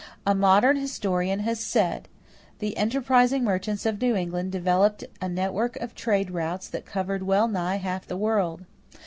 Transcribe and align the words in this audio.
A 0.25 0.33
modern 0.33 0.77
historian 0.77 1.41
has 1.41 1.59
said: 1.59 2.07
"The 2.57 2.75
enterprising 2.75 3.43
merchants 3.43 3.85
of 3.85 4.01
New 4.01 4.15
England 4.15 4.51
developed 4.51 5.03
a 5.21 5.29
network 5.29 5.75
of 5.75 5.93
trade 5.93 6.31
routes 6.31 6.67
that 6.69 6.87
covered 6.87 7.21
well 7.21 7.47
nigh 7.47 7.75
half 7.77 8.07
the 8.07 8.17
world." 8.17 8.65